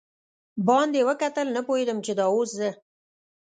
باندې 0.67 0.99
وکتل، 1.09 1.47
نه 1.55 1.61
پوهېدم 1.67 1.97
چې 2.05 2.11
دا 2.19 2.25
اوس 2.33 2.49
زه. 2.59 2.69